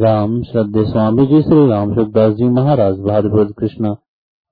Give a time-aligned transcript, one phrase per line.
[0.00, 3.94] राम श्रद्धे स्वामी जी, श्री राम सुखदास जी महाराज, भाद्रपद कृष्ण,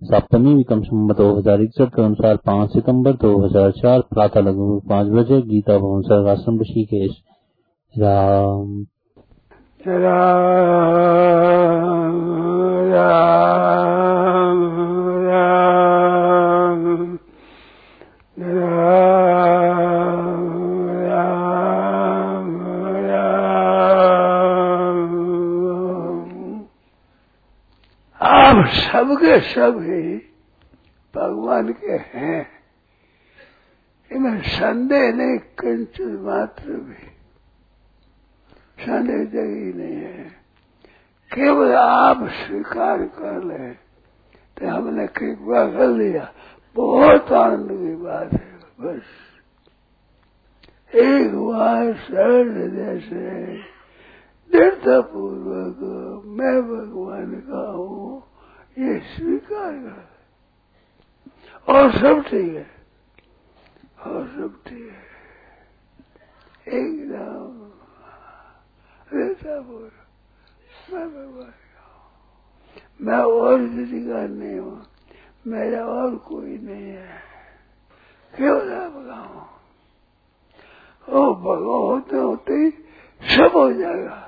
[0.02, 4.80] सप्तमी विक्रम संबत दो हज़ार इकसठ के अनुसार पाँच सितंबर दो हज़ार चार, प्रातः लगभग
[4.90, 7.10] पाँच बजे, गीता भवन सर्गाश्रम ऋषिकेश।
[7.98, 8.86] राम।
[9.88, 10.70] राम
[12.92, 14.19] राम।
[28.50, 30.16] आप सबके सब ही
[31.14, 32.46] भगवान के हैं।
[34.10, 37.06] इनमें संदेह नहीं कंचन मात्र भी।
[38.84, 40.24] संदेह जगी नहीं है।
[41.30, 43.70] केवल आप स्वीकार कर ले
[44.56, 46.32] तो हमने कृपा कर लिया।
[46.76, 49.08] बहुत आनंद की बात है, बस।
[50.94, 53.54] एक बार शरण जैसे
[54.50, 55.78] दृढ़ता पूर्वक
[56.26, 58.22] मैं भगवान का हूँ।
[58.78, 60.08] ये स्वीकार कर
[61.72, 62.70] और सब ठीक है।
[64.00, 65.10] और सब ठीक है।
[66.78, 67.70] एकदम।
[69.12, 69.92] दृढ़ता पूर्वक
[70.92, 71.52] मैं भगवान
[73.00, 74.86] मैं और किसी का नहीं हूँ।
[75.46, 77.22] मेरा और कोई नहीं है।
[78.34, 79.48] केवल आपका हूँ
[81.08, 82.70] ओ भगवान, होते होते ही
[83.36, 84.26] सब हो जाएगा।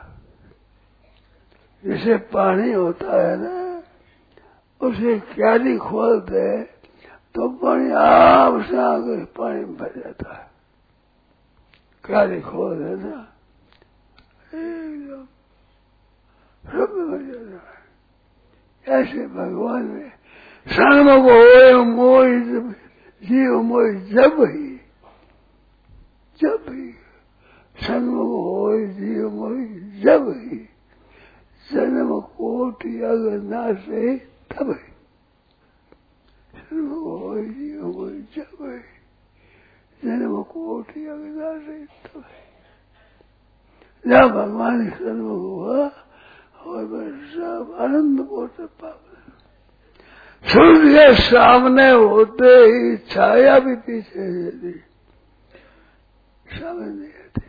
[1.84, 3.61] जैसे पानी होता है ना
[4.82, 6.46] उसे क्यारी खोलते
[7.34, 10.46] तो पानी आप से आगे पानी में भर जाता है।
[12.04, 13.20] क्यारी खोल दे ना,
[14.52, 15.24] एकदम
[16.64, 20.10] सब भर जाता है। ऐसे भगवान में
[20.66, 22.26] सन्मुख हो, मोह
[23.22, 24.68] जीव मोह जब ही
[26.40, 26.90] जब ही
[27.76, 29.54] सन्मुख हो जीव मोह
[30.02, 30.58] जब ही,
[31.66, 34.90] जन्म कोटि अगर ना से तब ही
[36.60, 37.04] सन्मुख
[37.82, 38.80] हो जब ही
[40.00, 42.42] जन्म कोटि अगर ना तब ही
[44.30, 45.86] भगवान सन्मुख हुआ
[46.62, 46.84] और
[47.32, 49.00] सब आनंद पोत पाप
[50.44, 54.72] सूर्य सामने होते ही छाया भी पीछे यदि
[56.46, 57.46] सामने नहीं आती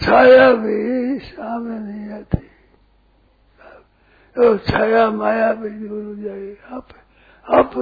[0.00, 2.51] छाया भी सामने नहीं आती
[4.36, 6.88] तो छाया माया भी दूर हो जाएगी आप
[7.54, 7.72] आप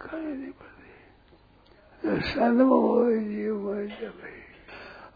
[0.00, 3.68] करनी नहीं पड़ती सन्म हो जीव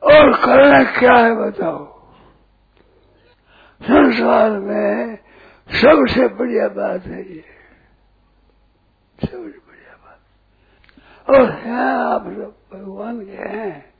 [0.02, 1.96] और करना क्या है बताओ?
[3.82, 5.18] संसार में
[5.68, 7.44] सबसे बढ़िया बात है ये।
[9.20, 10.20] सबसे बढ़िया बात।
[11.30, 13.94] और हैं आप सब, भगवान के हैं।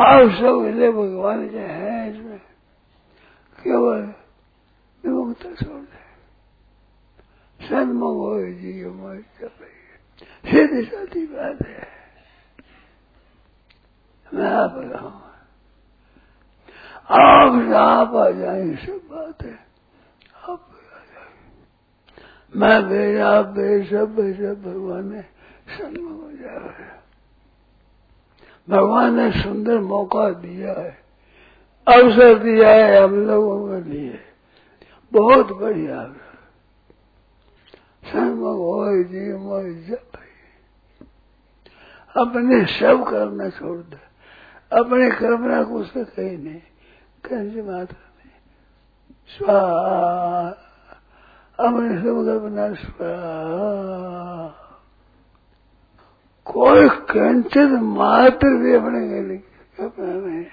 [0.00, 2.38] आप सब भगवान के हैं इसमें।
[3.60, 4.14] केवल
[5.44, 6.08] विमुक्त छोड़ दे।
[7.68, 8.84] सन्मुख हो जी
[10.50, 11.88] सीधी साधी बात है।
[14.34, 15.24] मैं आप बताऊँ
[17.10, 19.58] आप आप आ जाए सब बात है।
[20.48, 21.32] आप आ जाए।
[22.56, 25.22] मैं मेरा बे सब सब भगवान ने
[25.68, 26.98] सन्मुख हो। जाए
[28.70, 31.04] भगवान ने सुंदर मौका दिया है।
[31.88, 34.27] अवसर दिया है, हम लोगों के लिए
[35.12, 36.14] बहुत बढ़िया।
[39.02, 39.94] जी
[42.16, 43.96] अपने सब करना छोड़ दे।
[44.78, 46.60] अपने कल्पना को उससे कहीं नहीं।
[47.24, 48.30] कैसे माता नहीं।
[49.28, 50.48] स्वा।
[51.60, 53.28] अपने सब कल्पना स्वा।
[56.44, 60.44] कोई कंचित मात्र भी अपने कल्पना नहीं।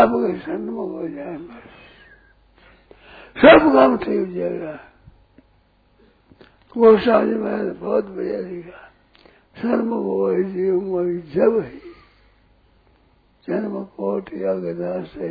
[0.00, 1.79] आपके सन्मुख हो जाए बस।
[3.36, 4.72] सब काम ठीक जाएगा
[6.76, 8.80] गोस्वामी महाराज बहुत बढ़िया लिखा।
[9.62, 11.80] सन्मुख हो जीव मोही जब ही।
[13.48, 15.28] जन्म कोट या गदा से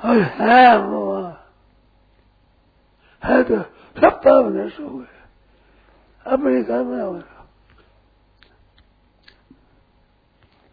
[0.00, 1.04] और है वो
[3.22, 3.58] है तो
[3.96, 5.20] सब पाप नष्ट हो गए
[6.26, 7.12] अपनी कल्पना हो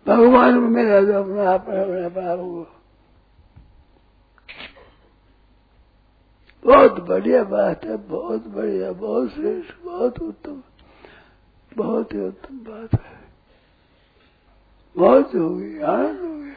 [0.06, 2.68] भगवान में मेरा जो अपना अपना अपना पाप हो
[6.70, 10.64] बहुत बढ़िया बात है, बहुत बढ़िया, बहुत श्रेष्ठ, बहुत उत्तम,
[11.78, 13.20] बहुत ही उत्तम बात है।
[14.98, 16.50] बहुत हो गई, आनंद हो गया।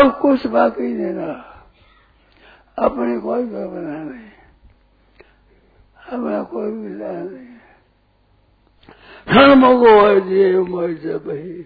[0.00, 1.46] अब कुछ बाकी नहीं रहा।
[2.78, 4.30] अपने कोई कल्पना नहीं।
[6.08, 7.56] अपना कोई मिला नहीं।
[9.34, 11.62] धर्म को जीव मर जब ही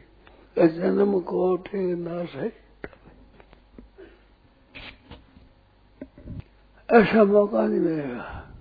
[0.69, 2.63] जन्म को ठीक ना सही।
[6.92, 8.52] ऐसा मौका नहीं मिलेगा।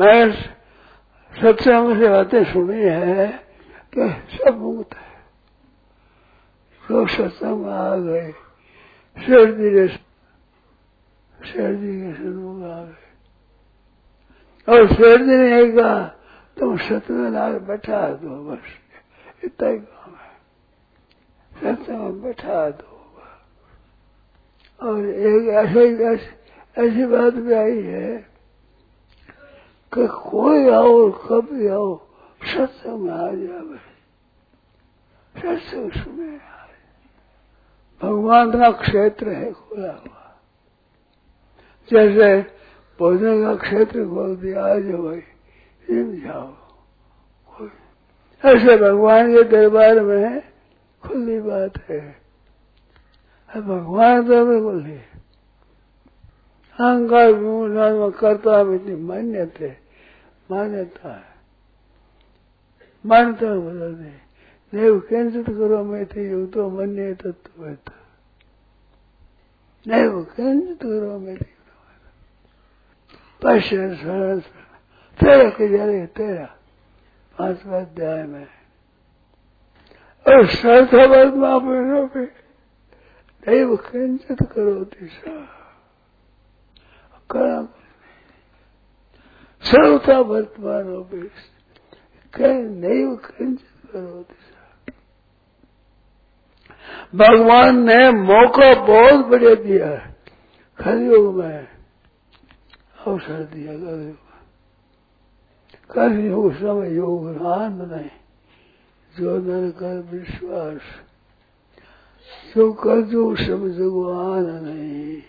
[0.00, 0.32] मैं
[1.32, 3.26] सत्संग से बातें सुनी है
[3.96, 5.10] कि सब मुक्त है।
[6.90, 8.32] लोग सत्संग आ गए
[9.16, 9.88] शेर जी के
[11.46, 13.08] शेर जी के सन्मुख आ गए।
[14.68, 16.04] और शेर जी ने कहा
[16.58, 18.64] तुम सत्य में ला बैठा दो बस
[19.44, 22.96] इतना ही काम है। सत्य में बैठा दो
[24.82, 26.39] और एक ऐसे ऐसी,
[26.80, 28.16] ऐसी बात भी आई है
[29.94, 32.00] कि कोई आओ कभी आओ
[32.42, 33.76] सत्संग आ जावे।
[35.40, 36.38] सत्संग सुने।
[38.02, 40.38] भगवान का क्षेत्र है खुला हुआ।
[41.92, 42.40] जैसे
[42.98, 45.22] भोजन का क्षेत्र खोल दिया, आज भाई,
[45.90, 46.54] इन जाओ।
[47.46, 47.68] कोई
[48.44, 50.42] ऐसे भगवान के दरबार में
[51.02, 52.20] खुली बात है।
[53.56, 54.98] भगवान तो बिल्कुल ही
[56.80, 59.66] अहंकार में करता में इतनी मान्यता
[60.50, 61.22] मान्यता है।
[63.06, 64.12] मान्यता बदल नहीं।
[64.74, 67.74] देव किंचित करो, मैं थे युग तो मन्य तत्व है
[69.88, 71.46] देव किंचित करो, मैं थे
[73.42, 74.42] पश्चिम सरस
[75.20, 76.46] तेरह के जरे तेरह
[77.38, 78.46] पांचवा अध्याय में।
[80.28, 82.26] और सर्थवत महापुरुषों पे
[83.46, 85.59] दैव केंद्रित करो दिशा
[87.30, 87.68] कर्म
[89.62, 91.02] सर्वथा वर्तमान हो
[92.64, 94.24] नहीं किंचित करो
[97.14, 100.16] भगवान ने मौका बहुत बढ़िया दिया है।
[100.78, 101.68] कलयुग में
[103.06, 104.16] अवसर दिया कलयुग
[105.94, 108.10] कलयुग समय योग आन नहीं
[109.14, 110.80] जो नर कर विश्वास,
[112.54, 113.76] जो कर जो समझ
[114.16, 115.22] आन नहीं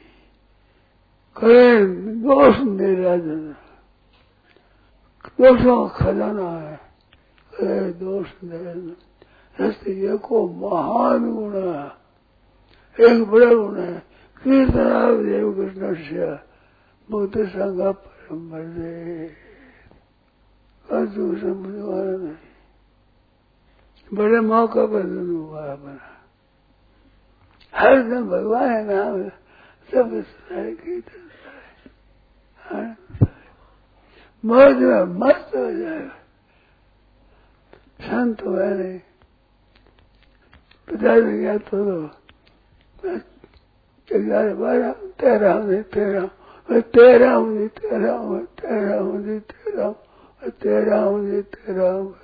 [1.36, 1.86] करे
[2.22, 3.44] दोष निराजन
[5.39, 6.75] दोषों का खजाना है
[7.54, 8.95] करे दोष निराजन
[9.56, 13.98] रस्ते को महान गुण है एक बड़ा गुण है
[14.44, 16.31] कीर्तना देव कृष्ण से
[17.10, 18.50] मुक्त संग परम
[20.86, 22.50] कदू समझ वाला नहीं
[24.12, 26.10] बड़े मौका पर हुआ बना
[27.74, 29.22] हर दिन भगवान है नाम
[29.92, 30.12] सब
[30.52, 31.30] कीर्तन
[34.44, 36.16] मौज में मस्त हो जाएगा
[38.02, 39.00] शांत हुआ नहीं।
[40.88, 41.78] पिताजी गया तो
[44.10, 45.66] ग्यारह तेरह हूँ
[46.70, 49.94] मैं तेरह हूँ तेरह हूँ तेरह हूँ तेरह
[50.62, 52.16] तेरह हूँ तेरह हूँ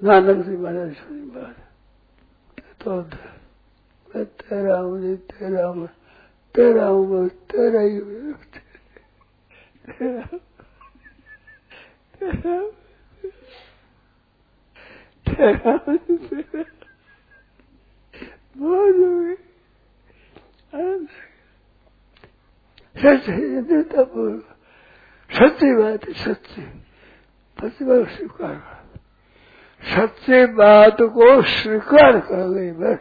[0.00, 1.56] नानक जी महाराज सुनी बात।
[2.80, 3.02] तो
[4.14, 5.88] मैं तेरह हूँ तेरह हूँ
[6.54, 7.98] तेरह हूँ तेरह ही
[9.88, 10.38] तेरह
[12.14, 12.68] तेरह
[15.26, 15.78] तेरह
[18.56, 19.34] बहुत हो गई।
[25.30, 28.86] सच्ची बात है सच्ची बात स्वीकार कर।
[29.82, 32.98] सच्ची बात को स्वीकार कर गई बस।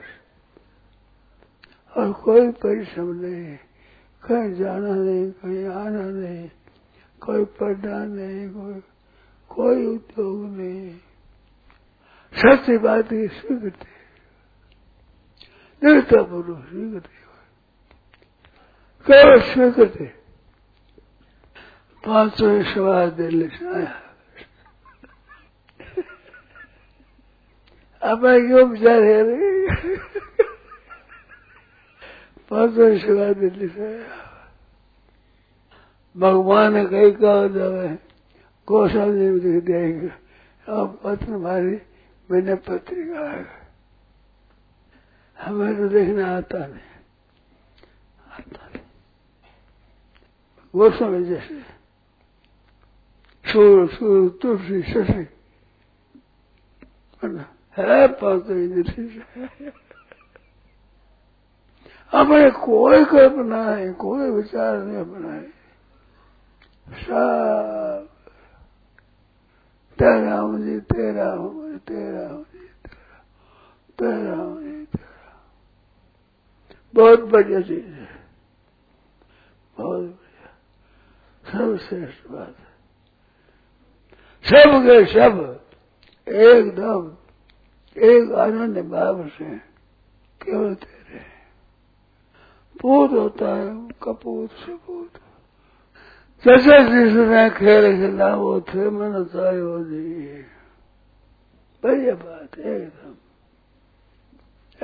[1.98, 3.58] और कोई परिश्रम नहीं,
[4.24, 6.50] कहीं जाना नहीं, कहीं आना नहीं,
[7.22, 8.82] कोई पढ़ना नहीं, कोई
[9.50, 10.98] कोई उद्योग नहीं।
[12.34, 13.86] सच्ची बात की स्वीकृति।
[15.82, 17.16] दृढ़ता पूर्वक स्वीकृति।
[19.08, 20.06] केवल स्वीकृति।
[22.06, 24.02] पाँचों सवाल दिल्ली से आया
[28.04, 29.55] अब क्यों विचार है
[32.56, 34.26] पाँचों सवाल दिल्ली से आया
[36.18, 38.00] भगवान ने कही जावे
[38.68, 40.08] कौशल जी लिख देंगे
[40.70, 41.82] अब पत्र मारी,
[42.32, 43.48] मैंने पत्रिका है
[45.40, 46.80] हमें तो देखना आता नहीं।
[48.32, 48.82] आता नहीं।
[50.76, 51.62] वो समय जैसे।
[53.52, 55.28] सूर सूर, तुलसी, शशि।
[57.78, 59.85] है पात्र दृष्टि से
[62.16, 65.46] हमें कोई कल्पना है कोई विचार नहीं बनाए
[66.90, 68.10] सब
[70.00, 73.18] तेरा मुझे तेरा मुझे तेरा मुझे तेरा
[74.00, 75.50] तेरा मुझे तेरा
[76.96, 78.08] बहुत बढ़िया चीज़ है।
[79.78, 80.50] बहुत बढ़िया।
[81.52, 82.76] सर्वश्रेष्ठ बात है।
[84.44, 85.66] सब के सब
[86.28, 87.16] एकदम
[87.98, 89.58] एक आनंद भाव से
[90.42, 91.05] केवल तेरे
[92.82, 95.12] पूत होता है कपूत सपूत
[96.48, 100.42] जैसे जिसने खेल खेला, वो थे, मन हो। जी
[101.84, 103.16] बढ़िया बात है, एकदम।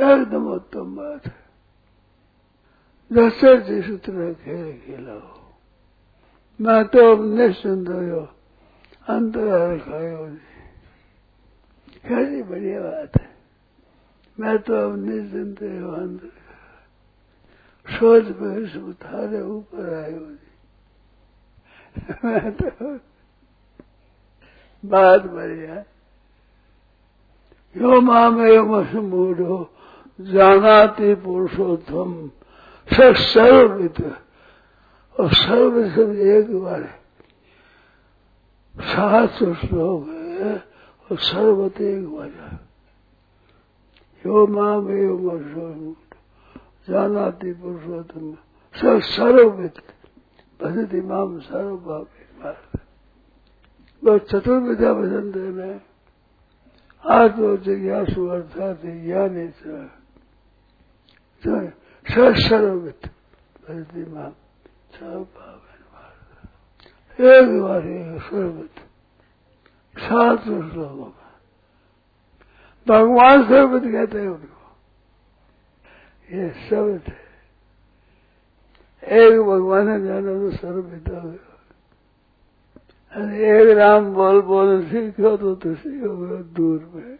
[0.03, 1.35] एकदम उत्तम बात है।
[3.13, 5.53] जैसे जिस तरह खेल खेला हो।
[6.61, 8.29] मैं तो निश्चिंत हो
[9.07, 10.37] अंतर खायो जी
[12.09, 13.29] कैसी बढ़िया बात है।
[14.39, 16.40] मैं तो अब निश्चिंत हो अंतर
[17.91, 20.49] सोच में थारे ऊपर आयो जी
[22.23, 22.97] मैं तो
[24.83, 25.75] बात बढ़िया
[27.75, 28.71] यो मामेव
[29.01, 29.57] मूढ़ो,
[30.19, 32.11] जानाति पुरुषोत्तम
[32.87, 34.01] सर्वित
[35.15, 36.83] और सर्व सब एक बार
[38.75, 40.53] सात श्लोक है
[41.11, 42.31] और सर्वत एक बार।
[44.25, 45.11] यो मामेव
[46.89, 48.37] जानाति पुरुषोत्तम।
[48.99, 49.73] सर्वित।
[50.63, 52.07] भजति माम सर्व
[54.03, 55.81] बस चतुर्विद्या भजन में
[57.09, 59.47] आत्म जिज्ञासु अर्थात ज्ञानी
[62.33, 63.07] सर्वित।
[63.69, 64.35] भजती माँ
[67.21, 67.81] एक बार
[68.19, 68.71] सर्वित।
[69.99, 71.11] सात श्लोकों।
[72.87, 74.60] में भगवान सर्वित कहते हैं उनको।
[76.31, 77.19] ये शब्द है
[79.03, 81.49] एक भगवान ने जाना तो सर्वित हो गया
[83.51, 87.17] एक राम बोल बोल सीखो तो तो सीखो दूर में?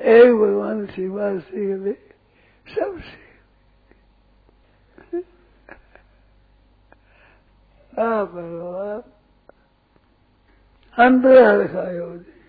[0.00, 1.92] एक भगवान सीमा सीख ले
[2.66, 3.30] सब सीख
[7.92, 9.02] हाँ भगवान
[10.98, 12.41] अंदर रखायो जी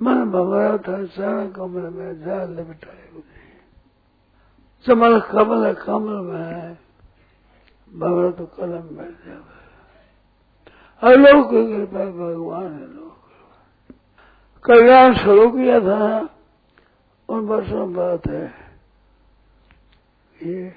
[0.00, 3.22] मन भंगड़ा था सारा कमल में जाल लिपटाए जी
[4.86, 6.76] चमल कमल कमल में।
[7.90, 9.56] भंगड़ा तो कलम में जावे
[11.02, 13.14] अलौकिक कृपा भगवान है, लोग।
[14.64, 16.28] कल्याण शुरू किया था
[17.28, 18.46] उन वर्षों बात है।
[20.42, 20.74] ये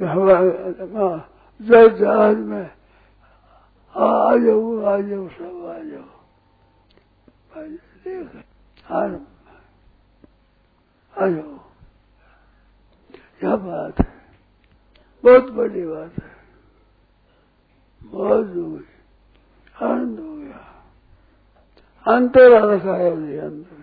[0.00, 0.36] हवा
[1.60, 2.66] जहाज़ में
[3.94, 6.10] आ जाओ आ जाओ सब आ जाओ
[11.16, 11.58] आ जाओ
[13.40, 14.14] क्या बात है
[15.24, 16.34] बहुत बड़ी बात है
[18.02, 18.80] बहुत हो
[19.86, 20.72] आनंद हो गया
[22.06, 23.82] अंतर रखा है उन्हें अंदर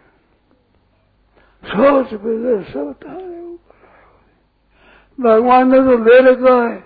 [1.64, 3.76] सोच बिगड़ सब तारे ऊपर
[5.20, 6.84] भगवान ने तो ले रखा है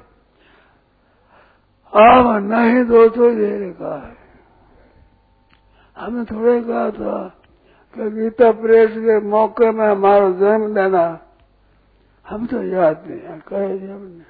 [1.94, 4.17] आप नहीं दो तो ले रखा है।
[5.98, 7.18] हमने थोड़े कहा था
[7.96, 11.06] कि गीता प्रेस के मौके में हमारा जन्म देना
[12.26, 14.26] हम तो याद नहीं है, कहे हमने।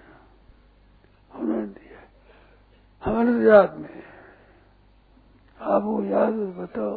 [1.35, 1.99] उन्होंने दिया।
[3.03, 4.01] हमारे तो याद नहीं
[5.59, 6.95] आप वो याद बताओ।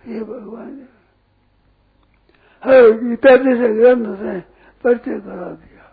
[0.00, 0.86] ये भगवान
[2.62, 4.40] है गीता जैसे ग्रंथ से
[4.84, 5.84] परिचय करा दिया।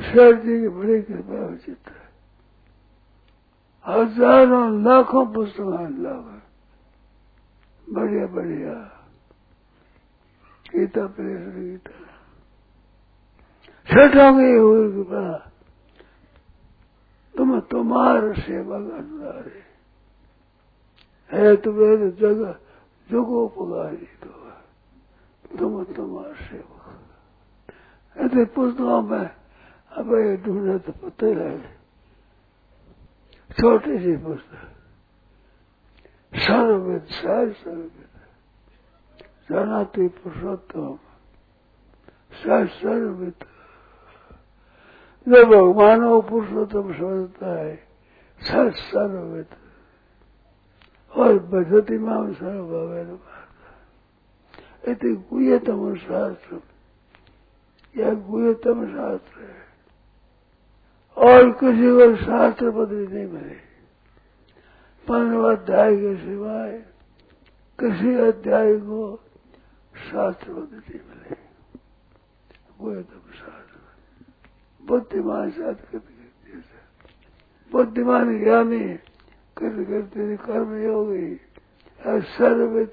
[0.00, 2.03] शर जी की बड़ी कृपा उचित है
[3.84, 6.26] हज़ारों लाखों पुस्तक लाभ
[7.86, 8.74] बढ़िया बढ़िया।
[10.66, 11.96] गीता प्रेस गीता।
[13.88, 15.24] छठों कृपा
[17.34, 19.62] तुम तुम्हार सेवा अनुरारे
[21.30, 22.40] है तुम्हें जग
[23.08, 24.30] जुगोपकारी तो
[25.58, 26.84] तुम तुम्हार सेवक।
[28.16, 29.28] ऐसे पुस्तकों में
[29.92, 30.08] अब
[30.44, 31.73] ढूंढे तो पता ही। लगे
[33.52, 34.70] छोटी सी पुस्तक।
[36.38, 38.08] सर्वविद सार सर्वविद
[39.50, 40.98] जनाति पुरुषोत्तम।
[42.32, 43.34] सर सर्वविद
[45.28, 47.76] जो भगवान को पुरुषोत्तम समझता है,
[48.40, 49.46] सर सर्वविद
[51.16, 53.18] और भजती माम सर्वभाव
[54.92, 56.60] इति गुह्यतम शास्त्र।
[57.96, 59.63] यह गुह्यतम शास्त्र है।
[61.16, 63.54] और किसी को शास्त्र पदवी नहीं मिले।
[65.08, 66.72] पंद्रह अध्याय के सिवाय
[67.78, 69.20] किसी अध्याय को
[70.10, 71.36] शास्त्र पद्धति मिले।
[72.80, 73.78] गुह्यतम शास्त्र
[74.82, 76.12] बुद्धिमान शास्त्र करते
[77.72, 78.84] बुद्धिमान ज्ञानी
[79.58, 81.40] करते करते कर्म योगी
[82.06, 82.92] सर्वित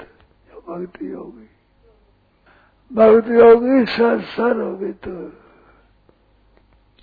[0.70, 1.50] भक्ति योगी।
[2.92, 5.08] भक्ति योगी सर सर्वित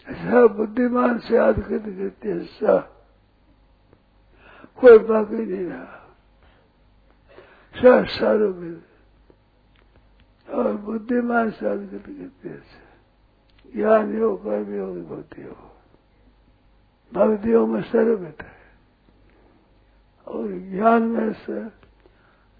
[0.08, 2.58] ऐसा बुद्धिमान से याद करते करते स
[4.80, 5.98] कोई बाकी नहीं रहा।
[7.74, 8.82] सब सर्वविद
[10.50, 12.62] और बुद्धिमान से साधक कहते हैं
[13.76, 15.60] ज्ञान योग कर्म योग भक्ति योग
[17.14, 18.58] भक्ति योग में सर्वविद है।
[20.28, 21.64] और ज्ञान में से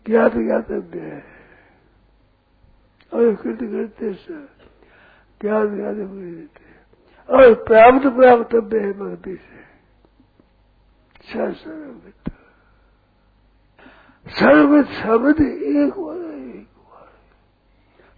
[0.07, 1.25] ज्ञात ज्ञातव्य है।
[3.15, 4.47] और कृत कृत्य से
[5.41, 6.68] ज्ञान ज्ञात देते
[7.29, 9.67] और प्राप्त प्राप्तव्य है भक्ति से।
[11.33, 12.31] सर्वविद
[14.27, 17.09] सर्वविद शब्द एक बार एक बार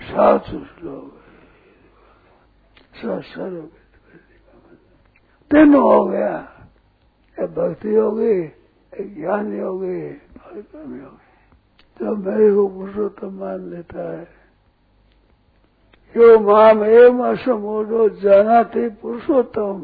[0.00, 1.18] सात श्लोक।
[3.02, 3.68] सर्वविद
[5.50, 6.36] तीन हो गया
[7.36, 8.42] एक भक्ति हो गई
[8.92, 11.00] ज्ञान हो गई और हो गई
[12.00, 14.39] तो मेरे को पुरुषोत्तम मान लेता है
[16.16, 19.78] यो माम एम असमोडो जाना थे पुरुषोत्तम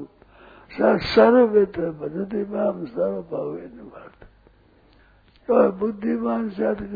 [1.14, 3.66] सर्वविद बदती माम सर्व भावे
[5.48, 6.94] और बुद्धिमान साधक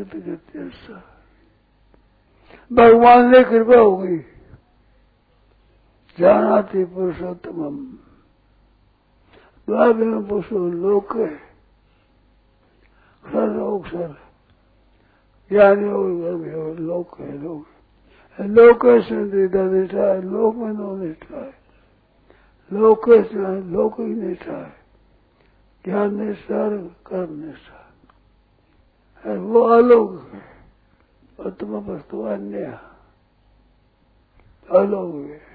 [2.71, 4.17] भगवान ने कृपा हो गई।
[6.17, 7.75] जाना थी पुरुषोत्तम
[9.67, 9.93] द्वार
[10.27, 11.11] पुरुषो लोक
[13.23, 14.11] सर लोक सर
[15.51, 16.01] ज्ञानी हो
[16.79, 17.65] लोक है लोक
[18.39, 21.53] लोक निष्ठा है लोक में दो निष्ठा है
[22.73, 23.33] लोकेश
[23.65, 24.73] लोक ही निष्ठा है
[25.85, 26.69] ज्ञान निष्ठा
[27.07, 27.77] कर्म निष्ठा
[29.25, 30.41] वो अलोक है,
[31.39, 32.79] और तुम वस्तु अन्य।
[34.71, 35.50] अलोक है।